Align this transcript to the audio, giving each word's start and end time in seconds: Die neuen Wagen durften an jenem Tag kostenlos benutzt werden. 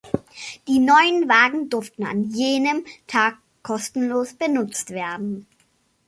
Die 0.67 0.79
neuen 0.79 1.29
Wagen 1.29 1.69
durften 1.69 2.07
an 2.07 2.23
jenem 2.31 2.83
Tag 3.05 3.37
kostenlos 3.61 4.33
benutzt 4.33 4.89
werden. 4.89 5.45